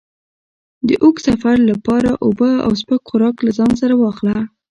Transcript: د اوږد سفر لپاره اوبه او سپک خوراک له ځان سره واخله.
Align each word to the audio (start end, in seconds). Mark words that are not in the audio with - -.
د 0.87 0.89
اوږد 1.03 1.21
سفر 1.27 1.55
لپاره 1.71 2.09
اوبه 2.25 2.51
او 2.65 2.71
سپک 2.81 3.01
خوراک 3.09 3.35
له 3.45 3.51
ځان 3.57 3.71
سره 3.81 3.93
واخله. 3.97 4.37